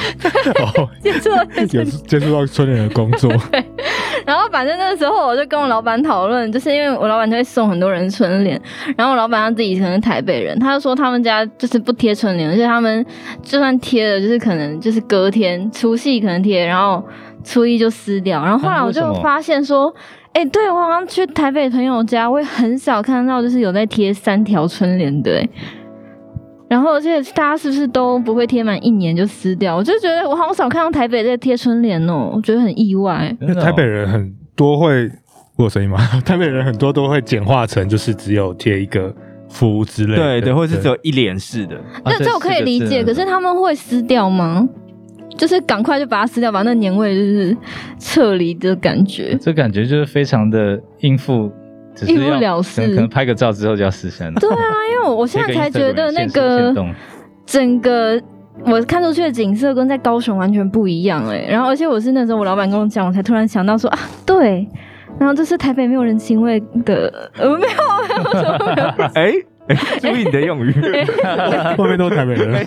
[0.77, 1.31] 哦， 接触
[2.07, 3.65] 接触到春联的工作， 对，
[4.27, 8.61] 然后反正那个时候我就跟我老板讨论，就是因为我老板就会送很多人春联，
[8.97, 13.05] 然后我老板他自己可能是台北人，他就说他们家就是不贴春联，而且他们
[13.43, 17.03] 就算贴了，就是可能就是隔天除夕可能贴，然后。
[17.45, 19.93] 初一就撕掉，然后后来我就发现说，
[20.33, 25.45] 哎、对我好像去台北朋友家，我也很少看到就是有在贴三条春联的，
[26.73, 29.77] 然后而且大家是不是都不会贴满一年就撕掉？
[29.77, 33.31] 我就觉得我好少看到台北在贴春联哦，我觉得很意外。
[33.43, 35.07] 因为台北人很多会，
[35.57, 35.99] 我有声音吗？
[36.25, 39.15] 台北人很多都会简化成就是只有贴一个
[39.51, 41.79] 福之类的，对对，或者是只有一联式的。
[42.07, 44.67] 那这我可以理解，可是他们会撕掉吗？
[45.37, 47.55] 就是赶快就把它撕掉，把那年味就是
[47.99, 49.37] 撤离的感觉。
[49.39, 51.53] 这感觉就是非常的应付，
[52.07, 52.81] 应付了事。
[52.89, 54.41] 可能拍个照之后就要失声了。
[54.41, 54.57] 对啊，
[54.91, 56.75] 因为我我现在才觉得那个
[57.47, 58.21] 整个
[58.65, 61.47] 我看出去的景色跟在高雄完全不一样哎。
[61.49, 64.67] 然后而且我是那时候我老板跟我讲，我才突然想到说啊，对，
[65.19, 67.73] 然后这是台北没有人情味的，呃，没有
[68.09, 68.89] 没有没有。
[69.15, 69.23] 哎。
[69.23, 69.33] 哎，
[70.01, 70.73] 注意你的用语，
[71.79, 72.67] 后面都是台北人。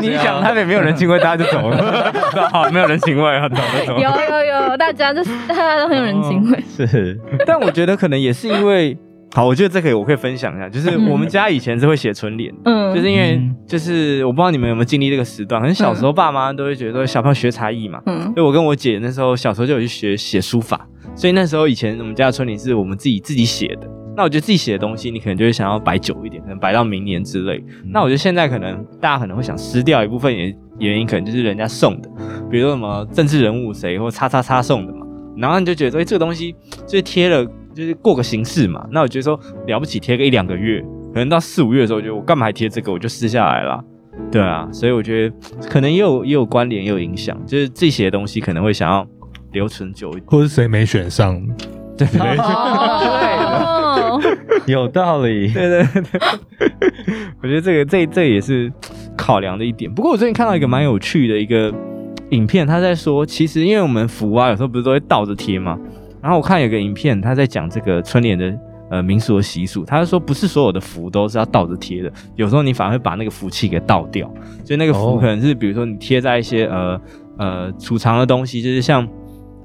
[0.00, 2.12] 你想台北没有人情味，大家就走了。
[2.52, 4.00] 好，没有人情味，走了走了。
[4.00, 6.58] 有有有，大家就是大家都很有人情味。
[6.58, 8.96] 哦、是，但我觉得可能也是因为，
[9.32, 23.88] 好，我觉得这个我可以分享一下，就是我们家以前是会写春联，嗯，就是因为就是我不知道你们有没有经历这个时段，可能小时候爸妈都会觉得小朋友学才艺嘛，嗯，所以我跟我姐那时候小时候就有去学写书法，所以那时候以前我们家的春联是我们自己自己写的。
[24.16, 27.62] 那我觉得自己写的东西，你可能就会想要摆久一点，可能摆到明年之类。
[27.68, 32.08] 嗯、那我觉得现在可能大家可能会想撕掉一部分原原因，可能就是人家送的，
[32.50, 35.06] 比如说什么政治人物谁或叉叉叉送的嘛。
[35.36, 36.54] 然后你就觉得说，哎、欸，这个东西
[36.86, 37.42] 就是贴了，
[37.74, 38.86] 就是过个形式嘛。
[38.90, 43.82] 那我觉得说了不起，贴个一两个月，可能到四五月的时候，我觉得我干嘛还贴这个，我就撕下来了。
[44.30, 45.34] 对啊，所以我觉得
[45.70, 49.06] 可能也有也有关联，也有影响，就是自己写的东西可能会想要
[49.52, 51.40] 留存久一点，或是谁没选上，
[51.96, 52.36] 对对对。
[54.66, 56.20] 有道理，对对对，
[57.42, 58.72] 我觉得这个这这也是
[59.16, 59.92] 考量的一点。
[59.92, 61.72] 不过我最近看到一个蛮有趣的一个
[62.30, 65.78] 影片，他在说，其实因为我们福啊，有时候不是都会倒着贴吗？
[66.20, 68.54] 然后我看有个影片，他在讲这个春联的
[68.90, 74.26] 呃民俗的习俗，他就说不是所有的福都是要倒着贴的，有时候你反而会把那个福气给倒掉，
[74.64, 77.00] 所以那个福可能是比如说你贴在一些呃
[77.38, 79.06] 呃储藏的东西，就是像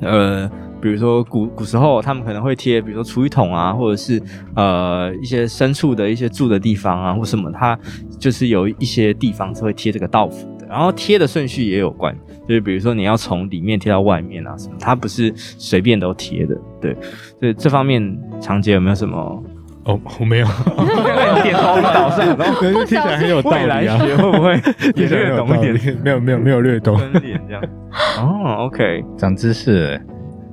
[0.02, 0.50] 呃。
[0.88, 4.22] 比如说古古时候，他们可能会贴，比如说厨余桶啊，或者是
[4.56, 7.78] 呃一些牲畜的一些住的地方啊，或什么，它
[8.18, 10.66] 就是有一些地方是会贴这个道符的。
[10.66, 12.16] 然后贴的顺序也有关，
[12.48, 16.58] 就是比如说你要从里面贴到外面啊什么，它不是随便都贴的。
[16.80, 16.96] 对，
[17.38, 19.44] 所以这方面长杰有没有什么？
[19.84, 20.48] 哦，我没有，
[21.44, 24.54] 点头倒是，然后 听起来很有道理啊，会不会
[24.96, 25.98] 也略懂一点？
[26.04, 27.62] 没有没有没有略懂，这样。
[28.20, 30.00] 哦，OK，长知识了。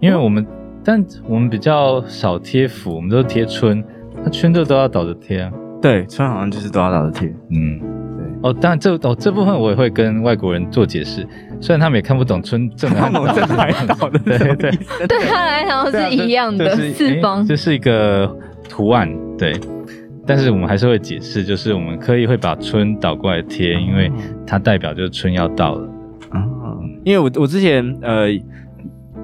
[0.01, 0.47] 因为我们，
[0.85, 3.83] 但我们比较少贴符，我们都贴春，
[4.23, 5.51] 那春就都要倒着贴啊。
[5.81, 7.29] 对，春好像就是都要倒着贴。
[7.51, 8.27] 嗯，对。
[8.43, 11.27] 哦，当然这哦这部分我也会跟外国人做解释，
[11.61, 14.71] 虽然他们也看不懂春正来正来倒的， 对对对。
[15.07, 17.47] 对他来讲是一样的，四方。
[17.47, 18.31] 这是一个
[18.69, 19.55] 图案，对。
[20.27, 24.11] 但是我们还是会解释，就是我们刻意会把春倒过来贴，因为
[24.47, 25.89] 它代表就是春要到了。
[26.31, 26.45] 啊，
[27.05, 28.29] 因为我我之前呃。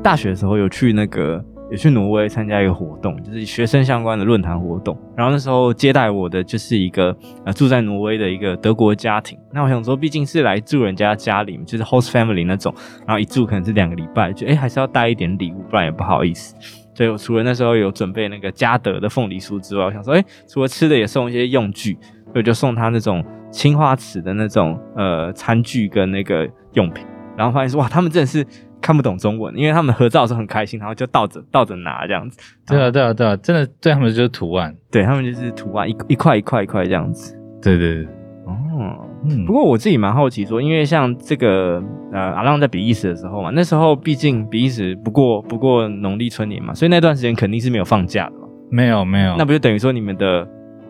[0.03, 4.97] 大学的时候有去那个，有去挪威参加一个活动，就是学生相关的论坛活动。
[5.15, 9.39] 然后那时候接待我的就是一个呃住在挪威的一个德国家庭。
[9.53, 12.75] 那我想说，毕竟是来住人家家里，就是 host family 那种，
[13.07, 16.55] 然后一住可能是两个礼拜，就诶还是要带一点礼物，不然也不好意思。
[16.95, 21.99] 所以我除了那时候有准备那个嘉德的凤梨酥之外，我想说，诶除了吃的也送一些用具，
[22.33, 27.05] 所以就送他那种青花瓷的那种呃餐具跟那个用品。
[27.37, 28.47] 然后发现说，哇，他们真的是。
[28.91, 32.41] 看不懂中文，因为他们合照的时候很开心，然后就倒着倒着拿这样子。
[32.67, 37.39] 对啊，对啊，对啊，真的对他们就是图案，对他们就是图案，一一块一块一块这样子。
[37.63, 38.05] 对对对，
[38.47, 39.45] 哦，嗯。
[39.47, 41.81] 不过我自己蛮好奇说，因为像这个
[42.13, 48.49] 呃阿浪在比利时的时候嘛，那时候毕竟比利时不过不过农历春年嘛，所以那段时间肯定是没有放假的嘛。
[48.73, 50.45] 没有没有，那不就等于说你们的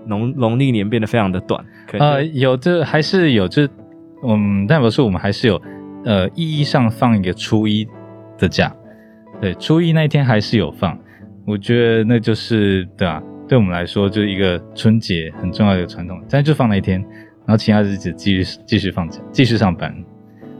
[0.06, 1.62] 农农历年变得非常的短。
[1.98, 3.68] 呃，有这还是有这，
[4.26, 5.60] 嗯，代表说我们还是有
[6.04, 7.86] 呃意义上放一个初一
[8.38, 8.74] 的假，
[9.40, 10.98] 对，初一那一天还是有放。
[11.46, 17.00] 我觉得那就是对啊，对我们来说就是一个春节很重要的传统，但就放那一天，
[17.44, 19.92] 然后其他日子继续继续放假，继续上班，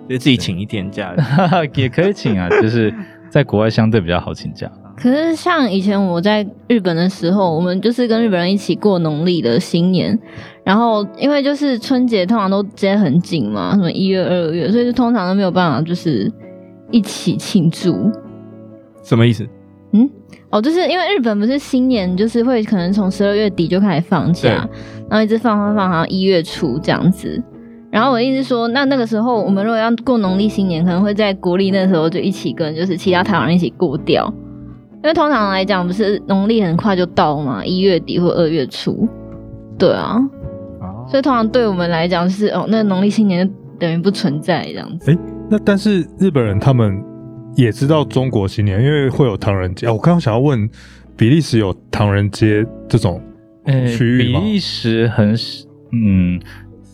[0.08, 1.14] 就自己请一天假
[1.76, 2.92] 也可以请啊，就是
[3.28, 4.70] 在国外相对比较好请假。
[5.00, 10.18] 可是像以前我在日本的时候，我们就是跟日本人一起过农历的新年，
[10.62, 16.30] 然后因为就是春节通常都接很紧嘛，什么一月、二月，所以就通常都没有办法就是
[16.90, 18.10] 一起庆祝。
[19.02, 19.46] 什么意思？
[19.92, 20.08] 嗯，
[20.50, 24.50] 哦，就是因为日本不是新年就是会可能从十二月底就开始放假，
[25.08, 27.42] 然后一直放放放，好像一月初这样子。
[27.90, 34.32] 然后我的意思说，那那个时候我们如果要过农历新年，可能会在国历那时候就一起跟就是其他台湾人一起过掉。
[35.02, 39.08] 因为通常来讲，不是农历很快就到嘛，一月底或二月初，
[39.78, 40.18] 对啊，
[40.80, 45.10] 哦、所以通常对我们来讲，是哦，那农历新年等于不存在这样子。
[45.10, 45.16] 哎，
[45.50, 47.02] 那但是日本人他们
[47.56, 49.88] 也知道中国新年，因为会有唐人街。
[49.88, 50.68] 我刚刚想要问，
[51.16, 53.18] 比利时有唐人街这种
[53.66, 54.40] 区域吗？
[54.40, 55.34] 比利时很
[55.92, 56.38] 嗯，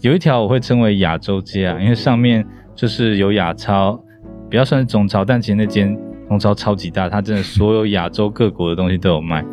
[0.00, 4.00] 有一条我会称为亚洲街啊，因为上面就是有亚超，
[4.48, 5.98] 比较算是中超，但其实那间。
[6.28, 9.44] 中超超级大，它真的所有亚洲各国的东西都有卖。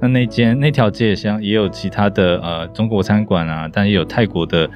[0.00, 4.68] 那那间那条街像也有其他的呃中国餐馆啊，但也有泰国的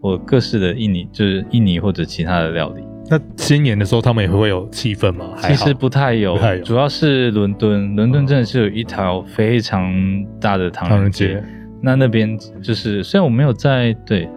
[0.00, 2.82] 或各式的印尼，就是印尼或者其他的料理。
[3.10, 5.34] 那新年的时候他们也会有气氛吗？
[5.38, 9.92] 其实不太有，太有主要是伦敦，伦敦真的是有一条非常
[10.40, 11.28] 大的唐人街。
[11.28, 11.48] 人街
[11.82, 14.28] 那那边就是虽然我没有在对。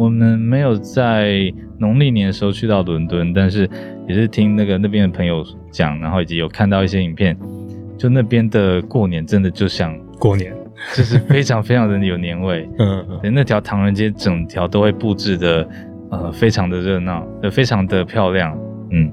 [0.00, 3.68] 我们没有在农历年的时候去到伦敦，但是
[4.08, 7.36] 也是听那个那边的朋友讲，然后以及有看到一些影片，
[7.98, 10.54] 就那边的过年真的就像过年，
[10.96, 12.66] 就是非常非常的有年味。
[12.80, 15.68] 嗯，嗯，那条唐人街整条都会布置的
[16.10, 18.58] 呃非常的热闹，呃非常的漂亮。
[18.92, 19.12] 嗯，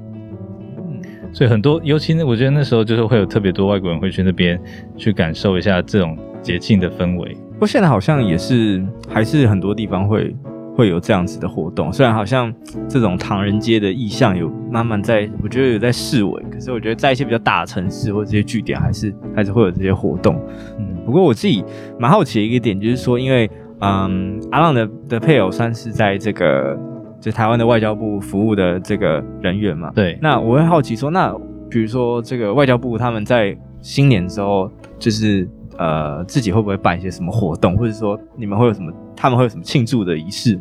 [1.33, 4.57] 所以很多，尤其那，我觉得那时候就是会有特别多外国人会去那边
[4.95, 7.33] 去感受一下这种节庆的氛围。
[7.55, 10.33] 不过现在好像也是还是很多地方会。
[10.77, 12.53] 会有这样子的活动，虽然好像
[12.87, 20.39] 这种唐人街的意象有慢慢在，我觉得有在示威，可是我觉得在一些比较大的城市或者这些据点，还是还是会有这些活动。
[20.77, 21.65] 嗯，不过我自己
[21.97, 26.77] 蛮好奇的一个点，就是说，因为嗯，阿浪的的配偶算是在这个
[27.19, 30.19] 就台湾的外交部服务的这个人员嘛，对。
[30.21, 31.35] 那我会好奇说，那
[31.71, 38.91] 比如说这个外交部他们在新年的时候，就是呃自己会不会办一些什么活动，或者说你们会有什么？
[39.15, 40.59] 他们会有什么庆祝的仪式？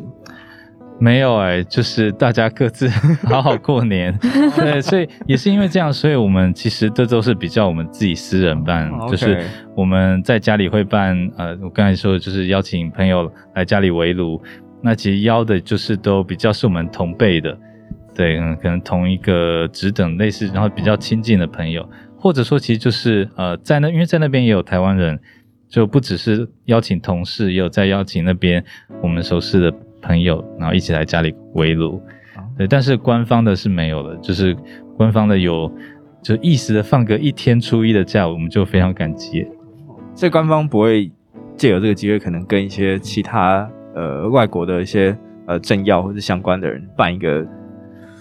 [0.99, 2.89] 没有哎、欸，就是大家各自
[3.29, 4.17] 好好过年。
[4.57, 11.15] 对，所以也是因为这样，所以我们其实这都是比较我们自己私人办，就是我们在家里会办。
[11.37, 14.41] 呃，我刚才说的就是邀请朋友来家里围炉，
[14.81, 17.55] 那其实邀的就是都比较是我们同辈的，
[18.15, 25.19] 对，嗯，可能同一个职等类似，然后比较亲近的朋友，或者说其实就是呃，在那因为在那边也有台湾人。
[25.69, 28.63] 就不只是邀请同事，也有在邀请那边
[29.03, 29.69] 我们熟识的
[30.01, 32.01] 朋友，然后一起来家里围炉。
[32.57, 34.55] 对，但是官方的是没有的，就是
[34.95, 35.69] 官方的有，
[36.23, 39.45] 就意思的放个一天初一的假，我们就非常感激。
[40.15, 41.11] 所以官方不会
[41.57, 47.45] 借由这个机会，可能跟一些其他呃外国的一些呃政要或者相关的人办一个，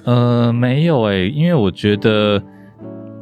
[0.05, 2.43] 呃，没有诶、欸，因为我觉得，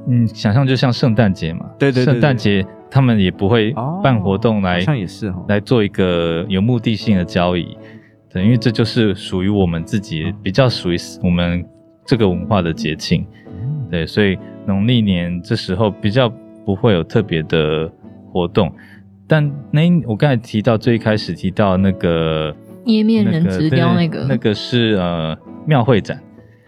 [0.08, 2.66] 嗯，想象就像圣诞节嘛，对对对，对，圣诞节。
[2.90, 7.76] 他们也不会办活动来，好像也是来做一个有目的性的交易，
[8.32, 11.64] 对，因为这就是属于我们自己比较属于我们
[12.06, 13.26] 这个文化的节庆，
[13.90, 16.28] 对，所以农历年这时候比较
[16.64, 17.90] 不会有特别的
[18.30, 18.72] 活动。
[19.26, 25.36] 但那我刚才提到最一开始提到那个页面人直雕那个，那个是呃
[25.66, 26.16] 庙会展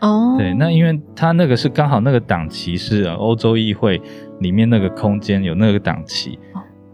[0.07, 4.01] 哦，对，那因为他那个是刚好那个档期是欧洲议会。
[4.41, 6.39] 里面那个空间有那个档期，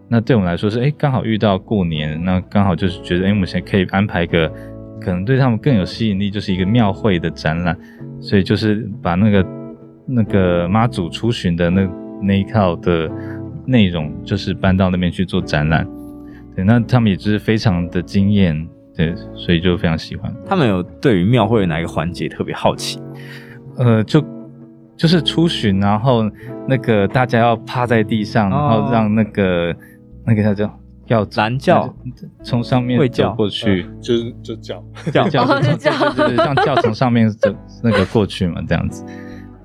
[0.06, 4.48] 那对我们来说是哎，刚好遇到过年，那刚好就是觉得哎，我们现在可以安排一个
[5.00, 7.76] 可能对他们更有吸引力，就是一个庙会的展览，
[8.20, 9.44] 所以就是把那个
[10.06, 11.88] 那个妈祖出巡的那
[12.22, 13.10] 那一套的
[13.66, 15.84] 内容，就是搬到那边去做展览。
[16.54, 20.32] 对，那他们也就是非常的惊艳，对，所以就非常喜欢。
[20.46, 23.00] 他们有对于庙会的哪一个环节特别好奇？
[23.76, 24.24] 呃，就。
[24.94, 26.22] 就是出巡，然后
[26.68, 29.74] 那个大家要趴在地上，然后让那个
[30.24, 30.78] 那个叫叫
[31.08, 31.92] 要蓝轿
[32.44, 35.44] 从上面走过去，就是就叫叫叫
[36.14, 37.52] 对让叫从上面走
[37.82, 39.04] 那个过去嘛，这样子，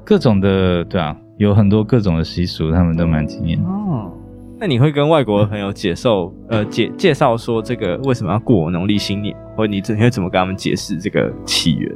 [0.04, 3.70] 各种的对啊，有很多各种的习俗，他们都蛮惊艳的。
[3.70, 4.12] 哦，
[4.60, 11.96] 那你会跟外国的朋友解受呃介介绍说这个为什么要过农历新年，或者你你会怎么跟他们解释这个起源？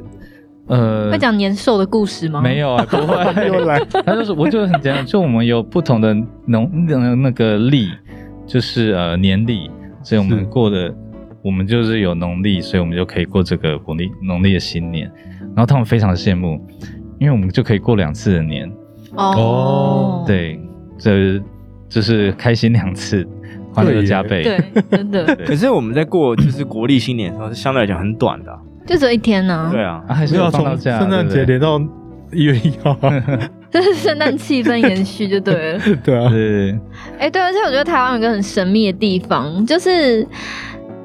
[0.68, 2.40] 呃，会讲年兽的故事吗？
[2.40, 3.48] 没有啊， 不会。
[3.48, 6.14] 又来，他就是我就很简单，就我们有不同的
[6.46, 7.88] 农那那个历，
[8.46, 9.68] 就是呃年历，
[10.04, 10.94] 所以我们过的
[11.42, 15.10] 我们就是有农历，所以我们就可以过这个农历农历的新年。
[15.40, 16.64] 然后他们非常羡慕，
[17.18, 18.72] 因为我们就可以过两次的年。
[19.16, 20.58] 哦，对，
[20.96, 21.42] 这这是
[22.38, 23.26] 开心两次，
[23.74, 24.42] 欢乐加倍。
[24.42, 24.58] 对，
[24.90, 25.36] 真的。
[25.44, 28.58] 可是我们在过就是国历新年的时候，是相对来讲很短的。
[28.86, 29.68] 就只有一天呢？
[29.72, 31.80] 对啊，还是要从圣诞节连到
[32.32, 32.96] 一月一号，
[33.70, 35.80] 就是圣诞气氛延续就对了。
[36.02, 36.78] 对啊，对。
[37.18, 40.26] 哎，对，而且我觉得台湾有个很神秘的地方，就是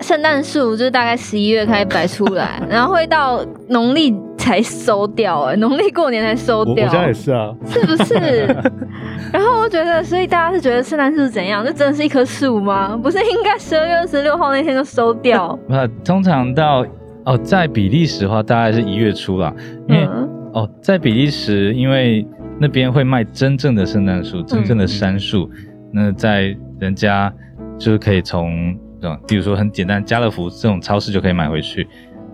[0.02, 4.12] 圣诞树，就是大概十一月开始摆出来，然后会到农历
[4.48, 6.88] 才收掉，哎，农历过年才收掉。
[6.88, 8.16] 我家也是啊，是不是？
[9.34, 11.66] 然后我觉得，所以大家是觉得圣诞树是怎样？
[11.66, 12.98] 这真的是一棵树吗？
[12.98, 15.58] 不是应该十二月二十六号那天就收掉？
[15.68, 16.86] 那通常到。
[17.26, 19.54] 哦，在比利时的话，大概是一月初啦，
[19.90, 22.26] 因为、嗯、哦，在比利时，因为
[22.58, 27.30] 那边会卖真正的圣诞树，真正的杉树，嗯、那在人家
[27.78, 28.74] 就是可以从，
[29.28, 31.86] 比如说很简单，家乐福这种超市就可以买回去。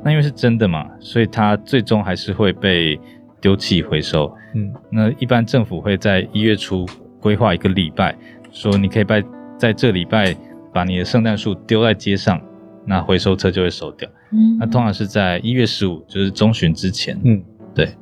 [0.04, 3.00] 那因为是真的嘛，所以它最终还是会被
[3.40, 4.32] 丢弃回收。
[4.56, 6.86] 嗯，那一般政府会在一月初
[7.20, 8.16] 规划一个礼拜，
[8.52, 9.24] 说你可以拜
[9.58, 10.36] 在这礼拜
[10.74, 12.42] 把你的圣诞树丢在街上。
[12.86, 17.42] 那回收车就会收掉，嗯，那通常是在一月十五，就是中旬之前，嗯，
[17.74, 17.96] 对，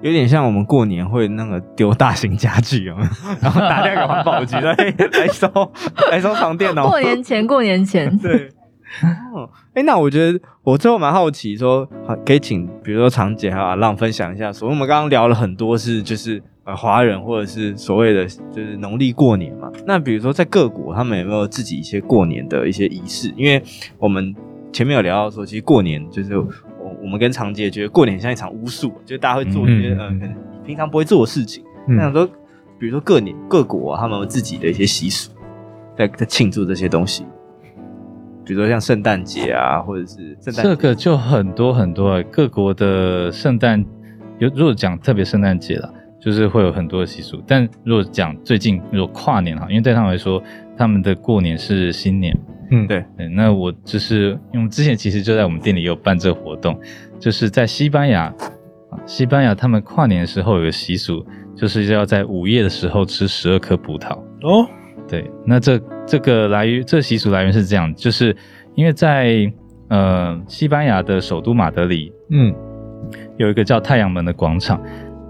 [0.00, 2.96] 有点像我们过年会那个丢大型家具哦，
[3.42, 5.46] 然后打电话给环保局来来收
[6.10, 6.88] 来收床垫哦。
[6.88, 8.48] 过年前，过年前，对，
[9.34, 16.42] 哦，哎，那我觉得我最后蛮好奇说，说可以请比如说长姐还有阿浪分享一下，所以我们刚刚聊了很多是就是。
[16.64, 23.32] 呃，华人或者是所谓的就是农历过年嘛，那比如说在各国，他们有没有自己一些过年的一些仪式？
[23.38, 23.62] 因为
[23.98, 24.36] 我们
[24.70, 26.46] 前面有聊到说，其实过年就是我
[27.00, 31.64] 我们跟长姐觉得过年像一场巫术，就大家会做一些呃可能平常不会做的事情。
[31.86, 32.26] 那想说，
[32.78, 35.32] 比如说各年各国啊，他们有自己的一些习俗，
[35.96, 37.24] 在在庆祝这些东西，
[38.48, 43.84] 比如说像圣诞节啊，或者是圣诞，这个就很多很多各国的圣诞，
[44.40, 45.94] 有如果讲特别圣诞节了。
[46.20, 50.42] 就是会有很多的习俗，但如果讲最近如果跨年哈，因为对他们来说，
[50.76, 52.36] 他们的过年是新年，
[52.72, 56.76] 嗯，对，对，那我就是因为之前其实就在我们店里有办这个活动，
[57.20, 58.24] 就是在西班牙
[58.90, 64.18] 啊，西班牙他们跨年的时候有个习俗，就是要在午夜的时候吃十二颗葡萄。
[64.42, 64.68] 哦，
[65.08, 68.36] 对，那这这个来源，这习俗来源是这样，就是
[68.74, 69.50] 因为在
[69.88, 72.54] 呃西班牙的首都马德里，嗯，
[73.38, 74.80] 有一个叫太阳门的广场。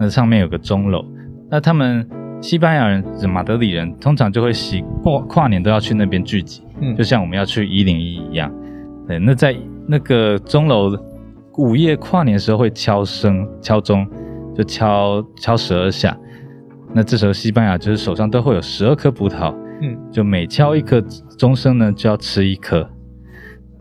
[0.00, 1.04] 那上面有个钟楼，
[1.50, 2.08] 那他们
[2.40, 8.48] 西班牙人、马德里人通常就会习过跨年都要去那边聚集，嗯，就像我们要去一零一一样。
[9.08, 9.56] 对，那在
[9.88, 10.96] 那个钟楼
[11.56, 14.06] 午夜跨年的时候会敲声敲钟，
[14.54, 16.16] 就敲敲十二下。
[16.94, 21.00] 那这时候西班牙就是手上都会有十二颗葡萄，嗯，就每敲一颗
[21.38, 22.88] 钟声呢就要吃一颗。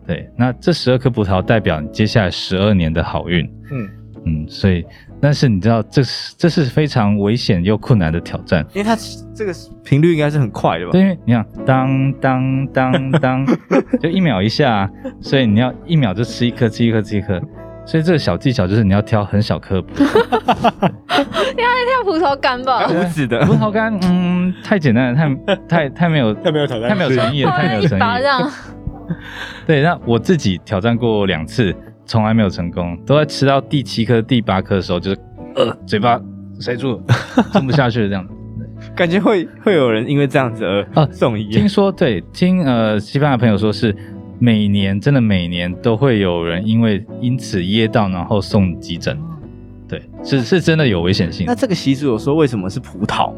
[0.06, 3.88] 对，那这十二颗葡萄代表你接下来十二年的好运，嗯
[4.24, 4.84] 嗯，所以。
[5.20, 8.96] 但是你知道，这是这是非常危险又困难的挑战，因为它
[9.34, 10.92] 这个频率应该是很快的吧？
[10.92, 13.46] 对，因为你看，当当当当，
[14.00, 14.88] 就一秒一下，
[15.20, 17.42] 所以你要一秒就吃一颗，吃一颗，吃一颗。
[17.88, 20.90] 所以这个小技巧就是你要挑很小颗葡萄，
[21.56, 22.86] 你 要挑葡萄干吧？
[22.86, 28.02] 无籽的葡萄干，嗯，太简单了，太太太没有 太没有挑战，太没有诚意了， 太没有诚意。
[29.66, 31.74] 对，那我自己挑战过两次。
[32.10, 35.18] 从来没有成功，都在吃到第七颗、第八颗的时候，就是
[35.56, 36.18] 呃，嘴巴
[36.58, 37.02] 塞住了，
[37.52, 38.32] 吞不下去了这样子。
[38.96, 41.50] 感觉会会有人因为这样子而啊送医。
[41.50, 43.94] 听说对，听呃西班牙朋友说是
[44.38, 49.18] 每年真的每年都会有人因为因此噎到，然后送急诊。
[49.88, 51.46] 对，是是真的有危险性。
[51.46, 53.36] 那这个习俗有说为什么是葡萄吗？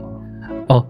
[0.69, 0.87] 哦，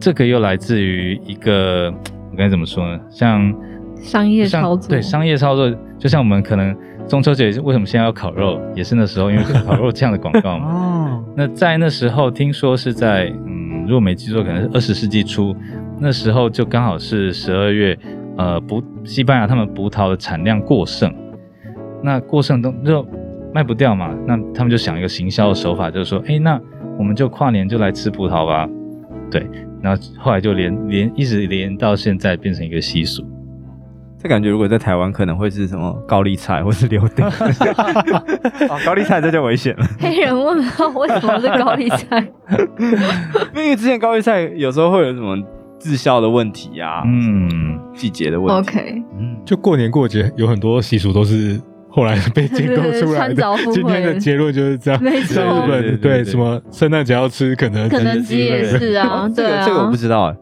[0.00, 1.92] 这个又来自于一个
[2.30, 3.00] 我该怎么说呢？
[3.10, 3.54] 像
[3.96, 6.76] 商业操作，对商业操作，就像我们可能。
[7.08, 8.60] 中秋节为什么现在要烤肉？
[8.76, 10.66] 也是那时候，因为烤肉这样的广告嘛。
[10.68, 11.24] 哦。
[11.34, 15.56] 那在那时候，听说是在嗯，如果没记错，可能是二十世纪初，
[15.98, 17.98] 那时候就刚好是十二月，
[18.38, 21.12] 呃，葡西班牙他们葡萄的产量过剩，
[22.02, 23.06] 那过剩都就
[23.52, 26.60] 卖不掉嘛，那他们就想一个行销的手法，就是说，哎，那
[26.96, 28.68] 我们就跨年就来吃葡萄吧。
[29.30, 29.46] 对，
[29.82, 33.22] 然后后来就连连一直连到现在变成一个习俗。
[34.20, 39.84] 这感觉如果在台湾可能会是什么高丽菜或是柳丁，哦，高丽菜这就危险了。
[40.00, 42.26] 黑人问号为什么是高丽菜？
[43.54, 45.36] 因为之前高丽菜有时候会有什么
[45.78, 47.67] 滞销的问题啊，嗯，
[47.98, 48.70] 季节的问题。
[48.70, 53.42] OK，嗯，就过年过节有很多习俗都是后来被建构出来的。
[53.74, 55.02] 今天的结论就是这样。
[55.02, 60.36] 没错，日本对什么圣诞节要吃肯德基，肯德基也是啊， 对啊，这个我不知道哎。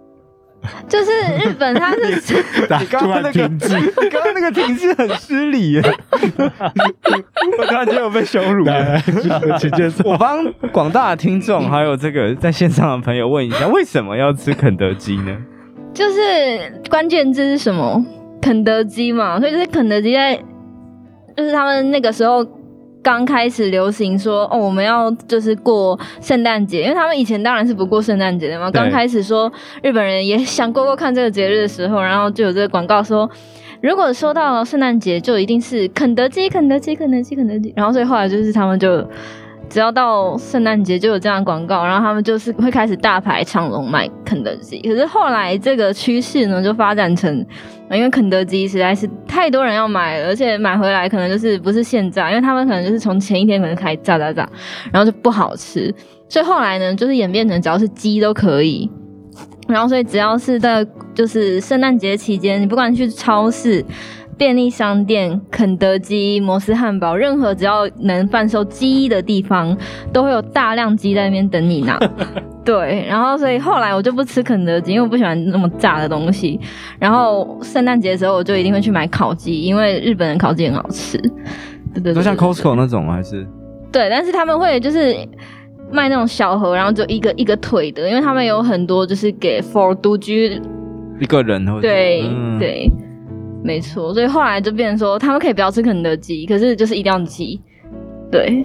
[0.89, 1.11] 就是
[1.45, 1.99] 日本，它是
[2.81, 3.49] 你刚刚那个
[4.11, 5.83] 刚刚那个停滞很失礼耶，
[7.59, 9.01] 我突然间有被羞辱了。
[10.05, 15.37] 我帮广大的听众还有这个在线上的朋友问一下，为什么要吃肯德基呢？
[15.97, 16.21] 就是
[16.91, 18.05] 关键字是什么？
[18.43, 20.39] 肯德基嘛，所以就是肯德基在，
[21.35, 22.47] 就是他们那个时候。
[23.03, 28.69] 刚开始流行说哦，我们要就是过圣诞节，因为他们以前当然是不过圣诞节的嘛。
[28.69, 33.31] 刚开始说日本人也想过过看这个节日的时候，然后就有这个广告说，
[33.81, 37.73] 如果说到圣诞节，就一定是肯德基，肯德基，肯德基，肯德基。
[37.77, 39.09] 然后所以后来就是他们就。
[39.69, 44.81] 只要到圣诞节就有这样的广告，然后他们就是会开始大排长龙买肯德基。
[44.81, 47.35] 可是后来这个趋势呢，就发展成，
[47.91, 54.49] 因为肯德基实在是太多人要买了，而且买回来可能就是不是现炸，因为他们可能就是从前一天可能开始炸炸炸，
[54.93, 55.93] 然后就不好吃。
[56.29, 58.91] 所以后来呢，就是演变成只要是鸡都可以。
[59.69, 63.85] 然后所以只要是在就是圣诞节期间，你不管去超市。
[64.37, 69.77] 便利商店、肯德基、摩斯汉堡，任何只要能贩售鸡的地方，
[70.13, 71.99] 都会有大量鸡在那边等你拿。
[72.65, 76.61] 对，然后所以后来我就不吃肯德基，因为我不喜欢那么炸的东西。
[76.99, 81.17] 然后圣诞节的时候，我就一定会去买烤鸡，因为日本人烤鸡很好吃。
[81.95, 83.47] 对对对，就像 Costco 那种还是？
[83.91, 85.17] 对，但是他们会就是
[85.91, 90.61] 卖那种小盒，然后就一个一个腿的，因为他们有很多就是给 for 独居
[91.21, 91.65] 一个人。
[91.81, 92.91] 对、嗯、对。
[93.67, 97.61] 没错，所以后来就变成说，他们可以不要吃肯德基，可是就是一定要鸡。
[98.31, 98.65] 对，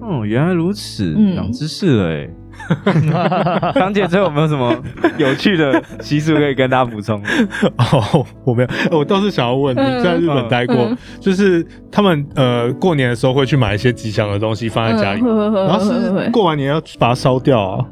[0.00, 2.28] 哦，原来如此，长知识了哎。
[3.74, 4.76] 张姐，最后有没有什么
[5.16, 7.18] 有趣的习俗可以跟大家补充？
[7.78, 17.84] 哦，我没有，我倒是想要问，你在日本待过，嗯、就是他们呃过年的时候会去买一些吉祥的东西放在家里，嗯、然后是过完年要把它烧掉啊。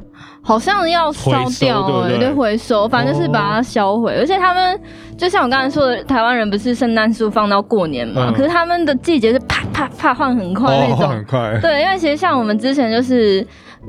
[0.43, 1.31] 好像要烧
[1.61, 4.13] 掉，欸，对，对，对，回收，反正就是把它销毁。
[4.13, 4.81] 哦、而且他们
[5.17, 8.29] 就像我刚才说的，台湾人不是圣诞树放到过年嘛？
[8.29, 11.59] 嗯、可是他们的季节是啪啪啪换很快那种，哦、很快。
[11.61, 13.47] 对，因为其实像我们之前就是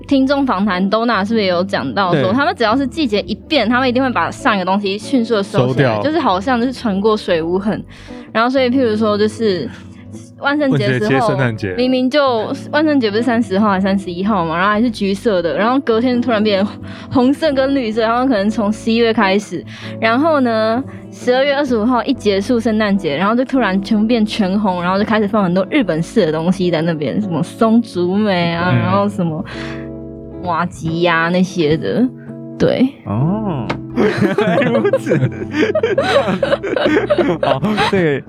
[0.08, 7.82] 听众访谈，Dona 是不是也有讲到说，他们只要是季节一变，他们一定会把上一个东西迅速的收起来，就是好像就是穿过水无痕。
[8.34, 9.70] 然后所以譬如说就是。
[10.42, 11.38] 万圣节的时候，
[11.78, 16.66] 明明就万圣节不是三十号还是三十一号嘛，然后还是橘色的，然后隔天突然变
[17.12, 19.64] 红色跟绿色，然后可能从十一月开始，
[20.00, 29.44] 然后呢，十二月二十五号一结束圣诞节，然后就突然全部变全红，然后就开始放很多日本式的东西在那边，什么松竹梅啊，然后什么
[30.44, 32.08] 瓦吉呀那些的。
[32.62, 34.06] 对哦，原
[34.38, 35.18] 来如此。
[37.42, 37.60] 好，
[37.90, 38.24] 这个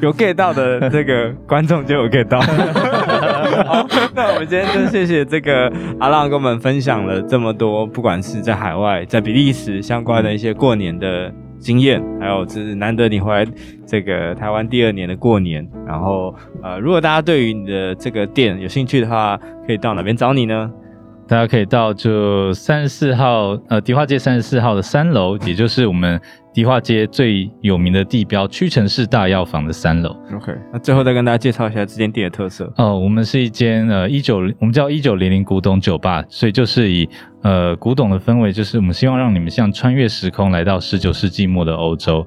[0.00, 2.38] 有 get 到的这个观众就有 get 到。
[3.66, 5.68] 好，那我们今天就谢谢这个
[5.98, 13.44] 阿浪跟我们分享了这么多，不管是在海外、在比利时相关的一些过年的经验，还有就是难得你回来
[13.84, 15.68] 这个台湾第二年的过年。
[15.84, 20.70] 然后呃，如果大家对于你的这个店有兴趣的话，可以到哪边找你呢？
[21.32, 26.20] 大家可以到就三十四号，呃，迪化街三十四号的三楼，也就是我们
[26.52, 30.14] 迪化街最有名的地标屈臣氏大药房的三楼。
[30.34, 32.70] OK，那最后再跟大家介绍一下这间店的特色。
[32.76, 37.08] 哦，我们是一间呃一九，我们叫一九零零古董酒吧，所以就是以
[37.42, 42.26] 呃古董的氛围，就是我们希望让你们像穿越时空来到十九世纪末的欧洲。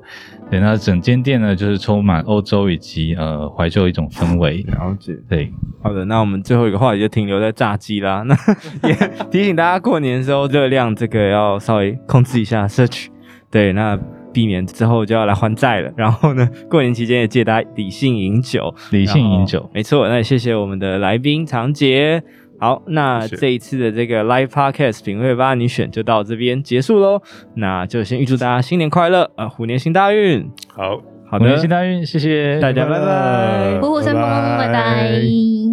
[0.49, 4.63] 对，那整间店呢，就是充满欧洲以及呃怀旧一种氛围。
[4.69, 8.23] 了解，对，好的，那我们最后一个话题就停留在炸鸡啦。
[8.23, 8.35] 那
[8.87, 8.95] 也
[9.31, 13.09] 提醒大家，过年的时候热量这个要稍微控制一下摄取。
[13.49, 13.97] 对，那
[14.31, 15.91] 避免之后就要来还债了。
[15.97, 20.07] 然后呢，过年期间也记得大家理性饮酒，理性饮酒，没错。
[20.07, 22.21] 那也谢谢我们的来宾长洁。
[22.65, 27.21] 好，那这一次的这个 Live Podcast 品味吧你选就到这边结束喽。
[27.53, 30.49] 那就先预祝大家新年快乐啊，虎年行大运。
[30.73, 30.99] 好，
[31.29, 32.59] 好的，虎年行大运，谢谢。
[32.59, 34.23] 大家，拜拜，虎虎生风，
[34.57, 35.64] 拜拜。